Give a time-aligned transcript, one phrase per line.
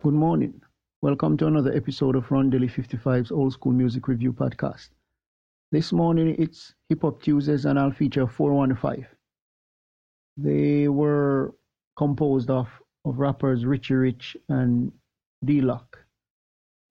[0.00, 0.62] Good morning.
[1.02, 4.90] Welcome to another episode of Rondelle 55's Old School Music Review Podcast.
[5.72, 9.08] This morning it's Hip Hop Tuesdays and I'll feature 415.
[10.36, 11.52] They were
[11.96, 12.68] composed of,
[13.04, 14.92] of rappers Richie Rich and
[15.44, 15.98] D-Lock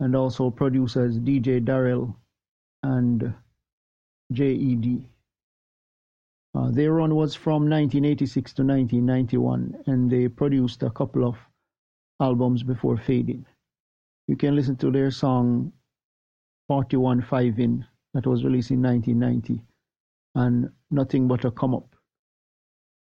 [0.02, 2.14] and also producers DJ Daryl
[2.84, 3.34] and
[4.34, 5.08] JED.
[6.54, 11.38] Uh, their run was from 1986 to 1991 and they produced a couple of
[12.22, 13.46] albums before fading.
[14.28, 15.72] You can listen to their song
[16.70, 19.64] 41Fivin' that was released in 1990
[20.36, 21.96] and Nothing But a Come Up.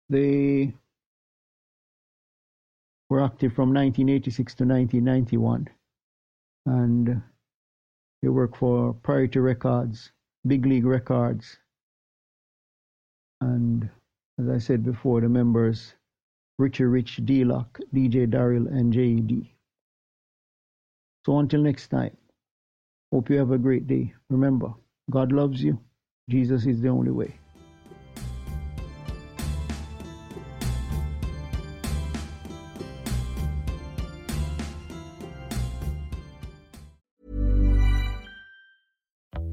[0.08, 0.72] They
[3.08, 5.68] were active from 1986 to 1991
[6.66, 7.22] and
[8.22, 10.12] they worked for Priority Records,
[10.46, 11.58] Big League Records,
[13.40, 13.90] and
[14.38, 15.94] as I said before, the members
[16.62, 19.48] Richie Rich, D-Lock, DJ Daryl, and JED.
[21.26, 22.16] So until next time,
[23.12, 24.14] hope you have a great day.
[24.30, 24.72] Remember,
[25.10, 25.80] God loves you.
[26.30, 27.36] Jesus is the only way.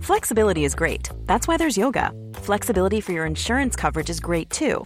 [0.02, 1.10] Flexibility is great.
[1.26, 2.12] That's why there's yoga.
[2.34, 4.86] Flexibility for your insurance coverage is great too.